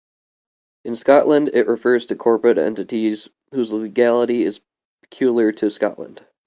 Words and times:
In 0.83 0.95
Scotland 0.95 1.51
it 1.53 1.67
refers 1.67 2.07
to 2.07 2.15
corporate 2.15 2.57
entities 2.57 3.29
whose 3.51 3.71
legality 3.71 4.41
is 4.43 4.59
peculiar 5.03 5.51
to 5.51 5.69
Scotland. 5.69 6.25